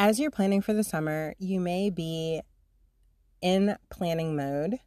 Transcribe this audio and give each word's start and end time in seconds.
as 0.00 0.18
you're 0.18 0.30
planning 0.30 0.62
for 0.62 0.72
the 0.72 0.82
summer, 0.82 1.34
you 1.38 1.60
may 1.60 1.90
be 1.90 2.40
in 3.42 3.76
planning 3.90 4.34
mode, 4.34 4.78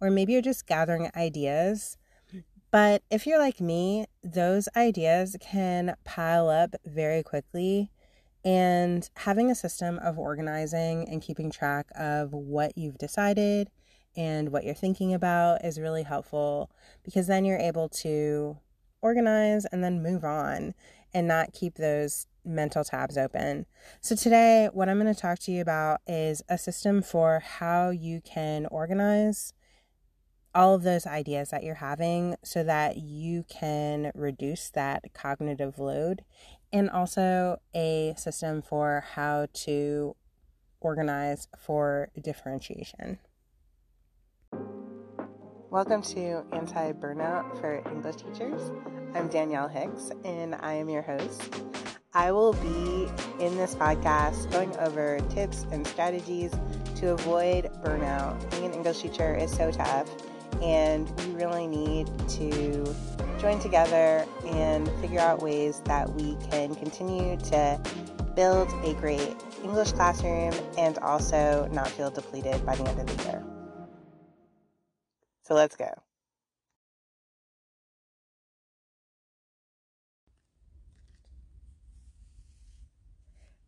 or 0.00 0.10
maybe 0.10 0.32
you're 0.32 0.42
just 0.42 0.66
gathering 0.66 1.08
ideas. 1.14 1.96
But 2.72 3.02
if 3.08 3.28
you're 3.28 3.38
like 3.38 3.60
me, 3.60 4.06
those 4.24 4.68
ideas 4.74 5.36
can 5.40 5.94
pile 6.04 6.48
up 6.48 6.74
very 6.84 7.22
quickly. 7.22 7.92
And 8.44 9.08
having 9.18 9.52
a 9.52 9.54
system 9.54 10.00
of 10.00 10.18
organizing 10.18 11.08
and 11.08 11.22
keeping 11.22 11.48
track 11.48 11.86
of 11.94 12.32
what 12.32 12.76
you've 12.76 12.98
decided 12.98 13.70
and 14.16 14.48
what 14.48 14.64
you're 14.64 14.74
thinking 14.74 15.14
about 15.14 15.64
is 15.64 15.78
really 15.78 16.02
helpful 16.02 16.72
because 17.04 17.28
then 17.28 17.44
you're 17.44 17.56
able 17.56 17.88
to 17.90 18.58
organize 19.00 19.64
and 19.66 19.84
then 19.84 20.02
move 20.02 20.24
on 20.24 20.74
and 21.14 21.26
not 21.28 21.52
keep 21.52 21.76
those 21.76 22.26
mental 22.44 22.84
tabs 22.84 23.18
open. 23.18 23.66
So, 24.00 24.14
today, 24.14 24.68
what 24.72 24.88
I'm 24.88 25.00
going 25.00 25.12
to 25.12 25.20
talk 25.20 25.38
to 25.40 25.52
you 25.52 25.60
about 25.60 26.00
is 26.06 26.42
a 26.48 26.58
system 26.58 27.02
for 27.02 27.40
how 27.40 27.90
you 27.90 28.20
can 28.20 28.66
organize 28.66 29.52
all 30.54 30.74
of 30.74 30.82
those 30.82 31.06
ideas 31.06 31.50
that 31.50 31.62
you're 31.62 31.74
having 31.74 32.34
so 32.42 32.64
that 32.64 32.96
you 32.96 33.44
can 33.48 34.10
reduce 34.14 34.70
that 34.70 35.04
cognitive 35.12 35.78
load, 35.78 36.24
and 36.72 36.88
also 36.88 37.60
a 37.74 38.14
system 38.16 38.62
for 38.62 39.04
how 39.14 39.46
to 39.52 40.16
organize 40.80 41.46
for 41.58 42.08
differentiation. 42.20 43.18
Welcome 45.76 46.00
to 46.14 46.42
Anti 46.52 46.92
Burnout 46.92 47.60
for 47.60 47.82
English 47.90 48.16
Teachers. 48.16 48.72
I'm 49.14 49.28
Danielle 49.28 49.68
Hicks, 49.68 50.10
and 50.24 50.54
I 50.54 50.72
am 50.72 50.88
your 50.88 51.02
host. 51.02 51.54
I 52.14 52.32
will 52.32 52.54
be 52.54 53.10
in 53.44 53.54
this 53.58 53.74
podcast 53.74 54.50
going 54.50 54.74
over 54.78 55.20
tips 55.28 55.66
and 55.72 55.86
strategies 55.86 56.52
to 56.94 57.10
avoid 57.10 57.66
burnout. 57.84 58.50
Being 58.52 58.64
an 58.64 58.72
English 58.72 59.02
teacher 59.02 59.34
is 59.34 59.54
so 59.54 59.70
tough, 59.70 60.08
and 60.62 61.10
we 61.20 61.34
really 61.34 61.66
need 61.66 62.06
to 62.30 62.94
join 63.38 63.60
together 63.60 64.24
and 64.46 64.88
figure 65.02 65.20
out 65.20 65.42
ways 65.42 65.82
that 65.84 66.10
we 66.14 66.38
can 66.50 66.74
continue 66.74 67.36
to 67.50 67.78
build 68.34 68.72
a 68.82 68.94
great 68.94 69.36
English 69.62 69.92
classroom 69.92 70.54
and 70.78 70.96
also 71.00 71.68
not 71.70 71.88
feel 71.88 72.10
depleted 72.10 72.64
by 72.64 72.74
the 72.76 72.88
end 72.88 72.98
of 72.98 73.06
the 73.18 73.24
year. 73.24 73.55
So 75.46 75.54
let's 75.54 75.76
go. 75.76 75.92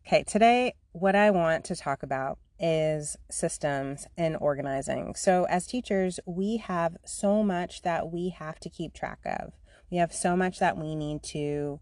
Okay, 0.05 0.25
today 0.25 0.75
what 0.91 1.15
I 1.15 1.31
want 1.31 1.65
to 1.67 1.77
talk 1.77 2.03
about 2.03 2.41
is 2.59 3.17
systems 3.31 4.09
and 4.17 4.37
organizing. 4.41 5.15
So, 5.15 5.45
as 5.45 5.69
teachers, 5.69 6.19
we 6.27 6.57
have 6.57 6.97
so 7.07 7.45
much 7.45 7.83
that 7.83 8.11
we 8.11 8.31
have 8.31 8.59
to 8.59 8.69
keep 8.69 8.93
track 8.93 9.21
of. 9.25 9.53
We 9.89 9.99
have 9.99 10.13
so 10.13 10.37
much 10.37 10.59
that 10.59 10.77
we 10.77 10.97
need 10.97 11.23
to 11.35 11.79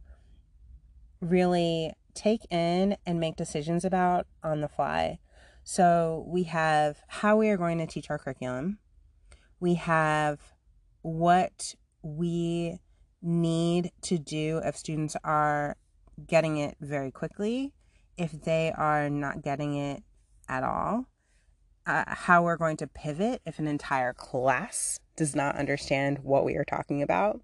really 1.22 1.94
take 2.12 2.44
in 2.50 2.98
and 3.06 3.18
make 3.18 3.36
decisions 3.36 3.82
about 3.82 4.26
on 4.42 4.60
the 4.60 4.68
fly. 4.68 5.20
So, 5.64 6.26
we 6.28 6.42
have 6.42 6.98
how 7.08 7.38
we 7.38 7.48
are 7.48 7.56
going 7.56 7.78
to 7.78 7.86
teach 7.86 8.10
our 8.10 8.18
curriculum, 8.18 8.78
we 9.66 9.74
have 9.74 10.38
what 11.02 11.74
we 12.02 12.78
need 13.20 13.90
to 14.00 14.16
do 14.16 14.60
if 14.64 14.76
students 14.76 15.16
are 15.24 15.76
getting 16.24 16.56
it 16.56 16.76
very 16.80 17.10
quickly 17.10 17.72
if 18.16 18.32
they 18.44 18.72
are 18.76 19.10
not 19.10 19.42
getting 19.42 19.74
it 19.74 20.02
at 20.48 20.62
all, 20.62 21.06
uh, 21.86 22.04
how 22.06 22.42
we're 22.42 22.56
going 22.56 22.76
to 22.76 22.86
pivot 22.86 23.42
if 23.44 23.58
an 23.58 23.66
entire 23.66 24.12
class 24.12 25.00
does 25.16 25.34
not 25.36 25.56
understand 25.56 26.20
what 26.20 26.44
we 26.44 26.54
are 26.54 26.64
talking 26.64 27.02
about, 27.02 27.40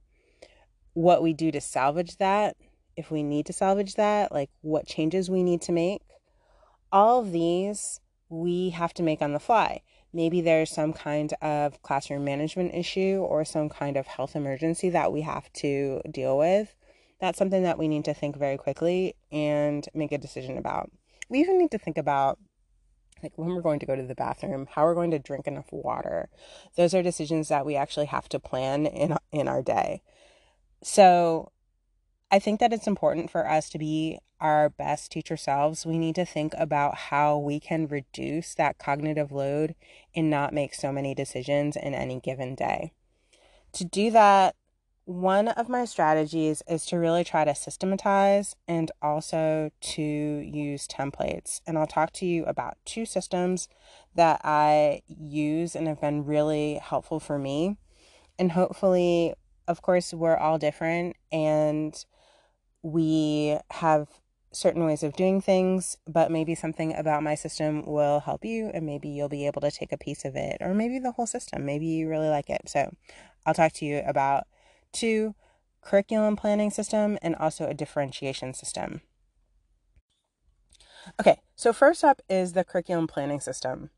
what 0.94 1.22
we 1.22 1.32
do 1.32 1.50
to 1.50 1.60
salvage 1.60 2.16
that, 2.18 2.56
if 2.96 3.10
we 3.10 3.22
need 3.22 3.46
to 3.46 3.52
salvage 3.52 3.94
that, 3.94 4.32
like 4.32 4.50
what 4.60 4.86
changes 4.86 5.30
we 5.30 5.42
need 5.42 5.62
to 5.62 5.72
make. 5.72 6.02
All 6.90 7.20
of 7.20 7.32
these 7.32 8.00
we 8.28 8.70
have 8.70 8.94
to 8.94 9.02
make 9.02 9.22
on 9.22 9.32
the 9.32 9.40
fly. 9.40 9.82
Maybe 10.12 10.40
there's 10.40 10.70
some 10.70 10.92
kind 10.92 11.32
of 11.40 11.82
classroom 11.82 12.24
management 12.24 12.74
issue 12.74 13.24
or 13.26 13.44
some 13.44 13.68
kind 13.68 13.96
of 13.96 14.06
health 14.06 14.36
emergency 14.36 14.90
that 14.90 15.12
we 15.12 15.22
have 15.22 15.52
to 15.54 16.02
deal 16.10 16.36
with 16.36 16.74
that's 17.22 17.38
something 17.38 17.62
that 17.62 17.78
we 17.78 17.86
need 17.86 18.04
to 18.06 18.14
think 18.14 18.36
very 18.36 18.56
quickly 18.56 19.14
and 19.30 19.88
make 19.94 20.10
a 20.10 20.18
decision 20.18 20.58
about. 20.58 20.90
We 21.28 21.38
even 21.38 21.56
need 21.56 21.70
to 21.70 21.78
think 21.78 21.96
about 21.96 22.36
like 23.22 23.32
when 23.36 23.50
we're 23.50 23.62
going 23.62 23.78
to 23.78 23.86
go 23.86 23.94
to 23.94 24.02
the 24.02 24.16
bathroom, 24.16 24.66
how 24.68 24.82
we're 24.82 24.96
going 24.96 25.12
to 25.12 25.20
drink 25.20 25.46
enough 25.46 25.68
water. 25.70 26.28
Those 26.76 26.94
are 26.94 27.02
decisions 27.02 27.46
that 27.46 27.64
we 27.64 27.76
actually 27.76 28.06
have 28.06 28.28
to 28.30 28.40
plan 28.40 28.86
in 28.86 29.16
in 29.30 29.46
our 29.46 29.62
day. 29.62 30.02
So, 30.82 31.52
I 32.32 32.38
think 32.38 32.60
that 32.60 32.72
it's 32.72 32.86
important 32.86 33.30
for 33.30 33.46
us 33.46 33.68
to 33.68 33.78
be 33.78 34.18
our 34.40 34.70
best 34.70 35.12
teacher 35.12 35.36
selves. 35.36 35.84
We 35.84 35.98
need 35.98 36.14
to 36.14 36.24
think 36.24 36.54
about 36.56 36.96
how 36.96 37.36
we 37.36 37.60
can 37.60 37.86
reduce 37.86 38.54
that 38.54 38.78
cognitive 38.78 39.30
load 39.30 39.74
and 40.16 40.30
not 40.30 40.54
make 40.54 40.74
so 40.74 40.90
many 40.90 41.14
decisions 41.14 41.76
in 41.76 41.92
any 41.92 42.20
given 42.20 42.54
day. 42.54 42.94
To 43.74 43.84
do 43.84 44.10
that, 44.12 44.56
one 45.04 45.48
of 45.48 45.68
my 45.68 45.84
strategies 45.84 46.62
is 46.66 46.86
to 46.86 46.96
really 46.96 47.22
try 47.22 47.44
to 47.44 47.54
systematize 47.54 48.56
and 48.66 48.90
also 49.02 49.70
to 49.80 50.02
use 50.02 50.88
templates. 50.88 51.60
And 51.66 51.76
I'll 51.76 51.86
talk 51.86 52.12
to 52.14 52.26
you 52.26 52.46
about 52.46 52.78
two 52.86 53.04
systems 53.04 53.68
that 54.14 54.40
I 54.42 55.02
use 55.06 55.76
and 55.76 55.86
have 55.86 56.00
been 56.00 56.24
really 56.24 56.80
helpful 56.82 57.20
for 57.20 57.38
me. 57.38 57.76
And 58.38 58.52
hopefully, 58.52 59.34
of 59.68 59.82
course, 59.82 60.14
we're 60.14 60.36
all 60.36 60.56
different 60.56 61.16
and 61.30 62.02
we 62.82 63.58
have 63.70 64.08
certain 64.52 64.84
ways 64.84 65.02
of 65.02 65.14
doing 65.14 65.40
things, 65.40 65.96
but 66.06 66.30
maybe 66.30 66.54
something 66.54 66.94
about 66.94 67.22
my 67.22 67.34
system 67.34 67.86
will 67.86 68.20
help 68.20 68.44
you, 68.44 68.70
and 68.74 68.84
maybe 68.84 69.08
you'll 69.08 69.28
be 69.28 69.46
able 69.46 69.60
to 69.62 69.70
take 69.70 69.92
a 69.92 69.98
piece 69.98 70.24
of 70.24 70.36
it, 70.36 70.58
or 70.60 70.74
maybe 70.74 70.98
the 70.98 71.12
whole 71.12 71.26
system. 71.26 71.64
Maybe 71.64 71.86
you 71.86 72.08
really 72.08 72.28
like 72.28 72.50
it. 72.50 72.62
So, 72.66 72.94
I'll 73.46 73.54
talk 73.54 73.72
to 73.74 73.84
you 73.84 74.02
about 74.06 74.44
two, 74.92 75.34
curriculum 75.80 76.36
planning 76.36 76.70
system, 76.70 77.18
and 77.22 77.34
also 77.36 77.66
a 77.66 77.74
differentiation 77.74 78.54
system. 78.54 79.00
Okay, 81.18 81.40
so 81.56 81.72
first 81.72 82.04
up 82.04 82.22
is 82.28 82.52
the 82.52 82.64
curriculum 82.64 83.06
planning 83.06 83.40
system. 83.40 83.90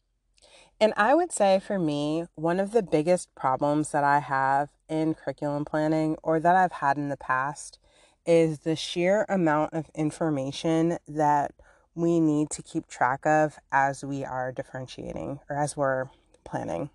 And 0.80 0.92
I 0.96 1.14
would 1.14 1.30
say 1.30 1.60
for 1.60 1.78
me, 1.78 2.24
one 2.34 2.58
of 2.58 2.72
the 2.72 2.82
biggest 2.82 3.34
problems 3.34 3.92
that 3.92 4.04
I 4.04 4.20
have 4.20 4.70
in 4.88 5.14
curriculum 5.14 5.64
planning 5.64 6.16
or 6.22 6.40
that 6.40 6.56
I've 6.56 6.72
had 6.72 6.96
in 6.96 7.10
the 7.10 7.16
past 7.16 7.78
is 8.26 8.60
the 8.60 8.76
sheer 8.76 9.26
amount 9.28 9.74
of 9.74 9.90
information 9.94 10.98
that 11.06 11.52
we 11.94 12.20
need 12.20 12.50
to 12.50 12.62
keep 12.62 12.86
track 12.86 13.24
of 13.26 13.58
as 13.70 14.04
we 14.04 14.24
are 14.24 14.52
differentiating 14.52 15.40
or 15.48 15.56
as 15.56 15.76
we're 15.76 16.06
planning. 16.44 16.90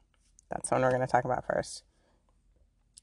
That's 0.49 0.71
one 0.71 0.81
we're 0.81 0.89
going 0.89 1.01
to 1.01 1.07
talk 1.07 1.25
about 1.25 1.45
first. 1.45 1.83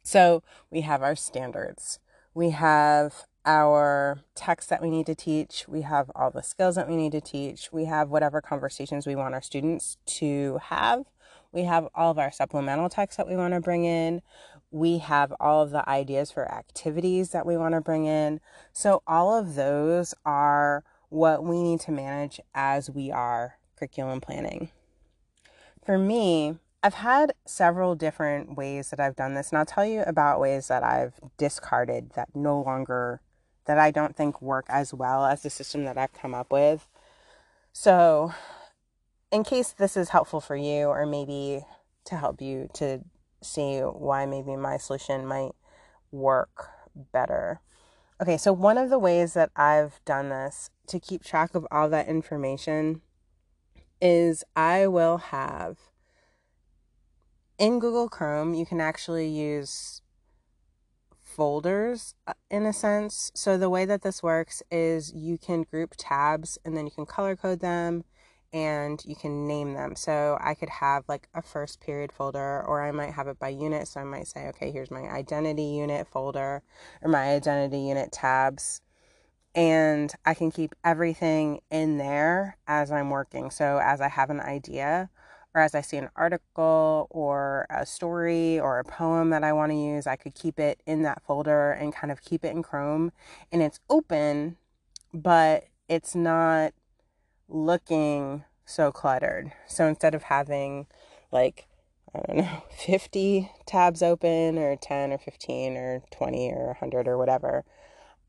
So 0.02 0.42
we 0.70 0.82
have 0.82 1.02
our 1.02 1.16
standards. 1.16 1.98
We 2.34 2.50
have 2.50 3.24
our 3.44 4.20
text 4.34 4.68
that 4.68 4.82
we 4.82 4.90
need 4.90 5.06
to 5.06 5.14
teach. 5.14 5.66
We 5.68 5.82
have 5.82 6.10
all 6.14 6.30
the 6.30 6.42
skills 6.42 6.74
that 6.74 6.88
we 6.88 6.96
need 6.96 7.12
to 7.12 7.20
teach. 7.20 7.72
We 7.72 7.86
have 7.86 8.10
whatever 8.10 8.40
conversations 8.40 9.06
we 9.06 9.16
want 9.16 9.34
our 9.34 9.42
students 9.42 9.96
to 10.06 10.58
have. 10.64 11.04
We 11.52 11.62
have 11.62 11.88
all 11.94 12.10
of 12.10 12.18
our 12.18 12.30
supplemental 12.30 12.88
text 12.88 13.16
that 13.16 13.28
we 13.28 13.36
want 13.36 13.54
to 13.54 13.60
bring 13.60 13.84
in. 13.84 14.20
We 14.76 14.98
have 14.98 15.32
all 15.40 15.62
of 15.62 15.70
the 15.70 15.88
ideas 15.88 16.30
for 16.30 16.52
activities 16.52 17.30
that 17.30 17.46
we 17.46 17.56
want 17.56 17.74
to 17.74 17.80
bring 17.80 18.04
in. 18.04 18.42
So, 18.74 19.02
all 19.06 19.34
of 19.34 19.54
those 19.54 20.12
are 20.26 20.84
what 21.08 21.42
we 21.42 21.62
need 21.62 21.80
to 21.80 21.92
manage 21.92 22.40
as 22.54 22.90
we 22.90 23.10
are 23.10 23.56
curriculum 23.78 24.20
planning. 24.20 24.68
For 25.82 25.96
me, 25.96 26.56
I've 26.82 26.92
had 26.92 27.32
several 27.46 27.94
different 27.94 28.54
ways 28.54 28.90
that 28.90 29.00
I've 29.00 29.16
done 29.16 29.32
this, 29.32 29.48
and 29.48 29.58
I'll 29.58 29.64
tell 29.64 29.86
you 29.86 30.02
about 30.02 30.40
ways 30.40 30.68
that 30.68 30.82
I've 30.82 31.14
discarded 31.38 32.10
that 32.10 32.28
no 32.34 32.60
longer, 32.60 33.22
that 33.64 33.78
I 33.78 33.90
don't 33.90 34.14
think 34.14 34.42
work 34.42 34.66
as 34.68 34.92
well 34.92 35.24
as 35.24 35.42
the 35.42 35.48
system 35.48 35.84
that 35.86 35.96
I've 35.96 36.12
come 36.12 36.34
up 36.34 36.52
with. 36.52 36.86
So, 37.72 38.34
in 39.32 39.42
case 39.42 39.70
this 39.72 39.96
is 39.96 40.10
helpful 40.10 40.42
for 40.42 40.54
you, 40.54 40.88
or 40.88 41.06
maybe 41.06 41.64
to 42.04 42.16
help 42.16 42.42
you 42.42 42.68
to 42.74 43.00
see 43.46 43.80
why 43.80 44.26
maybe 44.26 44.56
my 44.56 44.76
solution 44.76 45.26
might 45.26 45.52
work 46.10 46.68
better. 47.12 47.60
Okay, 48.20 48.36
so 48.36 48.52
one 48.52 48.78
of 48.78 48.90
the 48.90 48.98
ways 48.98 49.34
that 49.34 49.50
I've 49.56 50.00
done 50.04 50.30
this 50.30 50.70
to 50.88 50.98
keep 50.98 51.22
track 51.22 51.54
of 51.54 51.66
all 51.70 51.88
that 51.90 52.08
information 52.08 53.02
is 54.00 54.44
I 54.54 54.86
will 54.86 55.18
have 55.18 55.78
in 57.58 57.78
Google 57.78 58.08
Chrome, 58.08 58.54
you 58.54 58.66
can 58.66 58.80
actually 58.80 59.28
use 59.28 60.02
folders 61.22 62.14
uh, 62.26 62.34
in 62.50 62.66
a 62.66 62.72
sense. 62.72 63.30
So 63.34 63.56
the 63.58 63.70
way 63.70 63.84
that 63.84 64.02
this 64.02 64.22
works 64.22 64.62
is 64.70 65.12
you 65.14 65.38
can 65.38 65.62
group 65.62 65.94
tabs 65.96 66.58
and 66.64 66.76
then 66.76 66.86
you 66.86 66.90
can 66.90 67.06
color 67.06 67.36
code 67.36 67.60
them 67.60 68.04
and 68.56 69.04
you 69.04 69.14
can 69.14 69.46
name 69.46 69.74
them. 69.74 69.94
So 69.94 70.38
I 70.40 70.54
could 70.54 70.70
have 70.70 71.04
like 71.08 71.28
a 71.34 71.42
first 71.42 71.78
period 71.78 72.10
folder, 72.10 72.64
or 72.66 72.82
I 72.82 72.90
might 72.90 73.12
have 73.12 73.28
it 73.28 73.38
by 73.38 73.50
unit. 73.50 73.86
So 73.86 74.00
I 74.00 74.04
might 74.04 74.28
say, 74.28 74.46
okay, 74.48 74.70
here's 74.70 74.90
my 74.90 75.02
identity 75.02 75.62
unit 75.62 76.06
folder 76.06 76.62
or 77.02 77.10
my 77.10 77.34
identity 77.34 77.80
unit 77.80 78.12
tabs. 78.12 78.80
And 79.54 80.10
I 80.24 80.32
can 80.32 80.50
keep 80.50 80.74
everything 80.82 81.60
in 81.70 81.98
there 81.98 82.56
as 82.66 82.90
I'm 82.90 83.10
working. 83.10 83.50
So 83.50 83.78
as 83.78 84.00
I 84.00 84.08
have 84.08 84.30
an 84.30 84.40
idea, 84.40 85.10
or 85.54 85.60
as 85.60 85.74
I 85.74 85.82
see 85.82 85.98
an 85.98 86.08
article 86.16 87.08
or 87.10 87.66
a 87.68 87.84
story 87.84 88.58
or 88.58 88.78
a 88.78 88.84
poem 88.84 89.28
that 89.30 89.44
I 89.44 89.52
want 89.52 89.70
to 89.72 89.76
use, 89.76 90.06
I 90.06 90.16
could 90.16 90.34
keep 90.34 90.58
it 90.58 90.80
in 90.86 91.02
that 91.02 91.22
folder 91.26 91.72
and 91.72 91.94
kind 91.94 92.10
of 92.10 92.22
keep 92.22 92.42
it 92.42 92.52
in 92.52 92.62
Chrome. 92.62 93.12
And 93.52 93.62
it's 93.62 93.80
open, 93.90 94.56
but 95.12 95.64
it's 95.90 96.14
not 96.14 96.72
looking 97.48 98.44
so 98.64 98.92
cluttered. 98.92 99.52
So 99.66 99.86
instead 99.86 100.14
of 100.14 100.24
having 100.24 100.86
like, 101.30 101.66
I 102.14 102.20
don't 102.20 102.38
know, 102.38 102.62
50 102.86 103.50
tabs 103.66 104.02
open 104.02 104.58
or 104.58 104.76
10 104.76 105.12
or 105.12 105.18
15 105.18 105.76
or 105.76 106.02
20 106.10 106.52
or 106.52 106.66
100 106.66 107.08
or 107.08 107.18
whatever, 107.18 107.64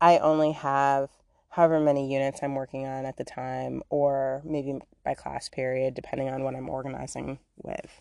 I 0.00 0.18
only 0.18 0.52
have 0.52 1.10
however 1.50 1.80
many 1.80 2.12
units 2.12 2.40
I'm 2.42 2.54
working 2.54 2.86
on 2.86 3.04
at 3.04 3.16
the 3.16 3.24
time, 3.24 3.82
or 3.90 4.42
maybe 4.44 4.78
by 5.04 5.14
class 5.14 5.48
period, 5.48 5.94
depending 5.94 6.28
on 6.28 6.44
what 6.44 6.54
I'm 6.54 6.68
organizing 6.68 7.38
with. 7.56 8.00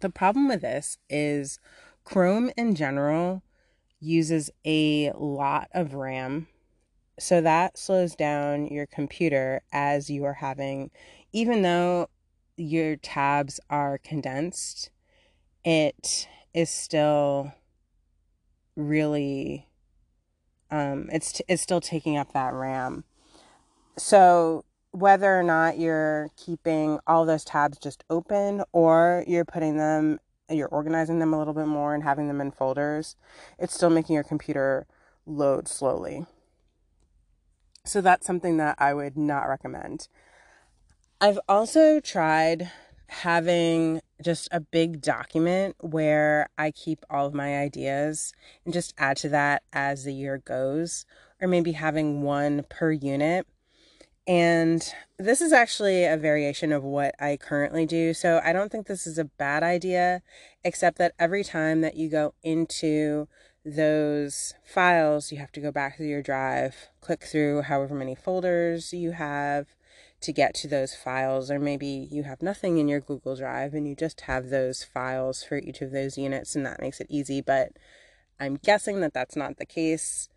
The 0.00 0.10
problem 0.10 0.48
with 0.48 0.60
this 0.60 0.98
is 1.08 1.58
Chrome 2.04 2.50
in 2.56 2.74
general 2.74 3.42
uses 3.98 4.50
a 4.66 5.10
lot 5.16 5.68
of 5.72 5.94
RAM 5.94 6.48
so 7.18 7.40
that 7.40 7.78
slows 7.78 8.14
down 8.14 8.66
your 8.66 8.86
computer 8.86 9.62
as 9.72 10.10
you 10.10 10.24
are 10.24 10.34
having, 10.34 10.90
even 11.32 11.62
though 11.62 12.08
your 12.56 12.96
tabs 12.96 13.60
are 13.70 13.98
condensed, 13.98 14.90
it 15.64 16.28
is 16.52 16.70
still 16.70 17.52
really, 18.76 19.68
um, 20.70 21.08
it's, 21.12 21.32
t- 21.32 21.44
it's 21.48 21.62
still 21.62 21.80
taking 21.80 22.16
up 22.16 22.32
that 22.32 22.52
RAM. 22.52 23.04
So 23.96 24.64
whether 24.90 25.38
or 25.38 25.42
not 25.42 25.78
you're 25.78 26.30
keeping 26.36 26.98
all 27.06 27.24
those 27.24 27.44
tabs 27.44 27.78
just 27.78 28.04
open 28.10 28.62
or 28.72 29.24
you're 29.26 29.44
putting 29.44 29.76
them 29.76 30.18
you're 30.50 30.68
organizing 30.68 31.18
them 31.18 31.32
a 31.32 31.38
little 31.38 31.54
bit 31.54 31.66
more 31.66 31.94
and 31.94 32.04
having 32.04 32.28
them 32.28 32.40
in 32.40 32.50
folders, 32.50 33.16
it's 33.58 33.74
still 33.74 33.90
making 33.90 34.14
your 34.14 34.24
computer 34.24 34.86
load 35.26 35.68
slowly. 35.68 36.26
So 37.86 38.00
that's 38.00 38.26
something 38.26 38.56
that 38.56 38.76
I 38.78 38.94
would 38.94 39.16
not 39.16 39.44
recommend. 39.44 40.08
I've 41.20 41.38
also 41.48 42.00
tried 42.00 42.70
having 43.08 44.00
just 44.22 44.48
a 44.50 44.60
big 44.60 45.02
document 45.02 45.76
where 45.80 46.48
I 46.56 46.70
keep 46.70 47.04
all 47.10 47.26
of 47.26 47.34
my 47.34 47.58
ideas 47.58 48.32
and 48.64 48.72
just 48.72 48.94
add 48.96 49.18
to 49.18 49.28
that 49.28 49.62
as 49.72 50.04
the 50.04 50.14
year 50.14 50.38
goes, 50.38 51.04
or 51.40 51.46
maybe 51.46 51.72
having 51.72 52.22
one 52.22 52.64
per 52.70 52.90
unit. 52.90 53.46
And 54.26 54.90
this 55.18 55.42
is 55.42 55.52
actually 55.52 56.06
a 56.06 56.16
variation 56.16 56.72
of 56.72 56.82
what 56.82 57.14
I 57.20 57.36
currently 57.36 57.84
do. 57.84 58.14
So 58.14 58.40
I 58.42 58.54
don't 58.54 58.72
think 58.72 58.86
this 58.86 59.06
is 59.06 59.18
a 59.18 59.26
bad 59.26 59.62
idea, 59.62 60.22
except 60.64 60.96
that 60.96 61.12
every 61.18 61.44
time 61.44 61.82
that 61.82 61.96
you 61.96 62.08
go 62.08 62.32
into 62.42 63.28
those 63.64 64.54
files, 64.62 65.32
you 65.32 65.38
have 65.38 65.52
to 65.52 65.60
go 65.60 65.72
back 65.72 65.96
to 65.96 66.04
your 66.04 66.22
drive, 66.22 66.88
click 67.00 67.24
through 67.24 67.62
however 67.62 67.94
many 67.94 68.14
folders 68.14 68.92
you 68.92 69.12
have 69.12 69.68
to 70.20 70.32
get 70.32 70.54
to 70.54 70.68
those 70.68 70.94
files, 70.94 71.50
or 71.50 71.58
maybe 71.58 71.86
you 71.86 72.22
have 72.24 72.42
nothing 72.42 72.78
in 72.78 72.88
your 72.88 73.00
Google 73.00 73.36
Drive 73.36 73.74
and 73.74 73.86
you 73.86 73.94
just 73.94 74.22
have 74.22 74.48
those 74.48 74.82
files 74.84 75.42
for 75.42 75.58
each 75.58 75.80
of 75.80 75.92
those 75.92 76.18
units, 76.18 76.54
and 76.54 76.64
that 76.64 76.80
makes 76.80 77.00
it 77.00 77.06
easy. 77.10 77.40
But 77.40 77.72
I'm 78.40 78.56
guessing 78.56 79.00
that 79.00 79.14
that's 79.14 79.36
not 79.36 79.58
the 79.58 79.66
case 79.66 80.28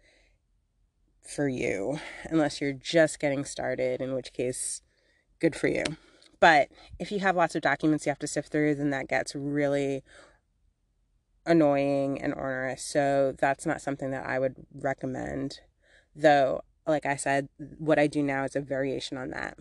for 1.22 1.48
you, 1.48 2.00
unless 2.26 2.62
you're 2.62 2.74
just 2.74 3.20
getting 3.20 3.44
started, 3.44 4.02
in 4.02 4.14
which 4.14 4.34
case, 4.34 4.82
good 5.40 5.56
for 5.56 5.68
you. 5.68 5.84
But 6.40 6.70
if 7.00 7.12
you 7.12 7.20
have 7.20 7.36
lots 7.36 7.56
of 7.56 7.62
documents 7.62 8.06
you 8.06 8.12
have 8.12 8.20
to 8.20 8.28
sift 8.28 8.52
through, 8.52 8.76
then 8.76 8.92
that 8.92 9.08
gets 9.08 9.36
really 9.36 10.04
annoying 11.48 12.22
and 12.22 12.34
onerous. 12.34 12.84
So 12.84 13.34
that's 13.40 13.66
not 13.66 13.82
something 13.82 14.12
that 14.12 14.28
I 14.28 14.38
would 14.38 14.56
recommend. 14.74 15.62
Though, 16.16 16.62
like 16.86 17.06
I 17.06 17.16
said, 17.16 17.50
what 17.78 17.98
I 17.98 18.08
do 18.08 18.22
now 18.22 18.44
is 18.44 18.56
a 18.56 18.62
variation 18.62 19.18
on 19.18 19.32
that. 19.32 19.58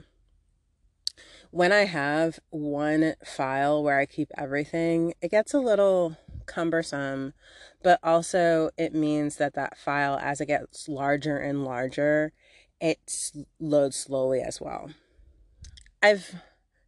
When 1.50 1.72
I 1.72 1.84
have 1.84 2.40
one 2.50 3.14
file 3.24 3.82
where 3.82 3.98
I 3.98 4.04
keep 4.04 4.30
everything, 4.36 5.14
it 5.22 5.30
gets 5.30 5.54
a 5.54 5.60
little 5.60 6.16
cumbersome, 6.44 7.32
but 7.82 7.98
also 8.02 8.70
it 8.76 8.94
means 8.94 9.36
that 9.36 9.54
that 9.54 9.78
file, 9.78 10.18
as 10.20 10.40
it 10.40 10.46
gets 10.46 10.88
larger 10.88 11.38
and 11.38 11.64
larger, 11.64 12.32
it 12.80 13.32
loads 13.58 13.96
slowly 13.96 14.40
as 14.40 14.60
well. 14.60 14.90
I've 16.02 16.34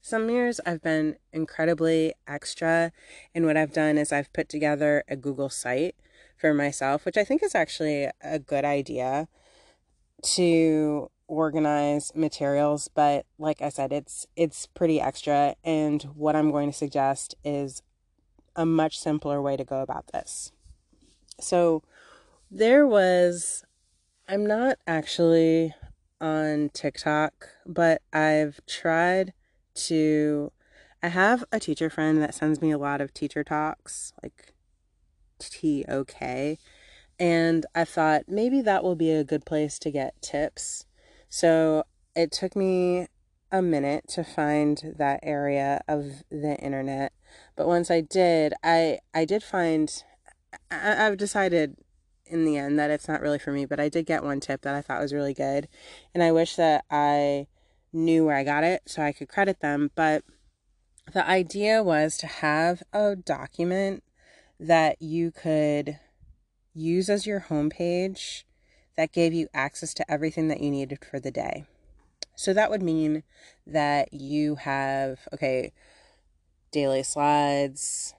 some 0.00 0.30
years 0.30 0.60
I've 0.64 0.82
been 0.82 1.16
incredibly 1.32 2.14
extra, 2.26 2.92
and 3.34 3.46
what 3.46 3.56
I've 3.56 3.72
done 3.72 3.98
is 3.98 4.12
I've 4.12 4.32
put 4.32 4.48
together 4.48 5.04
a 5.08 5.16
Google 5.16 5.48
site 5.48 5.96
for 6.36 6.54
myself, 6.54 7.04
which 7.04 7.16
I 7.16 7.24
think 7.24 7.42
is 7.42 7.54
actually 7.54 8.08
a 8.22 8.38
good 8.38 8.64
idea 8.64 9.28
to 10.22 11.10
organize 11.28 12.10
materials 12.14 12.88
but 12.94 13.26
like 13.38 13.60
i 13.60 13.68
said 13.68 13.92
it's 13.92 14.26
it's 14.34 14.66
pretty 14.66 14.98
extra 14.98 15.54
and 15.62 16.04
what 16.14 16.34
i'm 16.34 16.50
going 16.50 16.70
to 16.70 16.76
suggest 16.76 17.34
is 17.44 17.82
a 18.58 18.66
much 18.66 18.98
simpler 18.98 19.40
way 19.40 19.56
to 19.56 19.64
go 19.64 19.80
about 19.82 20.08
this. 20.08 20.50
So 21.40 21.82
there 22.50 22.86
was 22.86 23.64
i'm 24.26 24.44
not 24.44 24.78
actually 24.86 25.74
on 26.20 26.70
tiktok 26.70 27.50
but 27.64 28.02
i've 28.12 28.60
tried 28.66 29.32
to 29.78 30.52
I 31.02 31.08
have 31.08 31.44
a 31.52 31.60
teacher 31.60 31.88
friend 31.88 32.20
that 32.20 32.34
sends 32.34 32.60
me 32.60 32.72
a 32.72 32.78
lot 32.78 33.00
of 33.00 33.14
teacher 33.14 33.44
talks, 33.44 34.12
like 34.22 34.52
T 35.38 35.84
O 35.88 36.04
K, 36.04 36.58
and 37.18 37.64
I 37.74 37.84
thought 37.84 38.24
maybe 38.28 38.60
that 38.62 38.82
will 38.82 38.96
be 38.96 39.12
a 39.12 39.24
good 39.24 39.44
place 39.44 39.78
to 39.80 39.90
get 39.90 40.20
tips. 40.20 40.86
So 41.28 41.84
it 42.16 42.32
took 42.32 42.56
me 42.56 43.06
a 43.52 43.62
minute 43.62 44.08
to 44.08 44.24
find 44.24 44.94
that 44.98 45.20
area 45.22 45.82
of 45.86 46.24
the 46.30 46.56
internet, 46.56 47.12
but 47.56 47.68
once 47.68 47.90
I 47.90 48.00
did, 48.00 48.52
I 48.64 48.98
I 49.14 49.24
did 49.24 49.42
find 49.42 50.02
I, 50.70 51.06
I've 51.06 51.16
decided 51.16 51.76
in 52.26 52.44
the 52.44 52.56
end 52.56 52.78
that 52.78 52.90
it's 52.90 53.08
not 53.08 53.20
really 53.20 53.38
for 53.38 53.52
me, 53.52 53.64
but 53.64 53.80
I 53.80 53.88
did 53.88 54.04
get 54.04 54.24
one 54.24 54.40
tip 54.40 54.62
that 54.62 54.74
I 54.74 54.82
thought 54.82 55.00
was 55.00 55.14
really 55.14 55.34
good, 55.34 55.68
and 56.12 56.22
I 56.22 56.32
wish 56.32 56.56
that 56.56 56.84
I 56.90 57.46
knew 57.92 58.26
where 58.26 58.36
I 58.36 58.44
got 58.44 58.64
it 58.64 58.82
so 58.86 59.02
I 59.02 59.12
could 59.12 59.28
credit 59.28 59.60
them. 59.60 59.90
But 59.94 60.22
the 61.12 61.26
idea 61.26 61.82
was 61.82 62.16
to 62.18 62.26
have 62.26 62.82
a 62.92 63.16
document 63.16 64.02
that 64.60 65.00
you 65.00 65.30
could 65.30 65.98
use 66.74 67.08
as 67.08 67.26
your 67.26 67.46
homepage 67.48 68.44
that 68.96 69.12
gave 69.12 69.32
you 69.32 69.48
access 69.54 69.94
to 69.94 70.10
everything 70.10 70.48
that 70.48 70.60
you 70.60 70.70
needed 70.70 71.04
for 71.04 71.20
the 71.20 71.30
day. 71.30 71.64
So 72.34 72.52
that 72.52 72.70
would 72.70 72.82
mean 72.82 73.22
that 73.66 74.12
you 74.12 74.56
have, 74.56 75.20
okay, 75.32 75.72
daily 76.70 77.02
slides, 77.02 78.14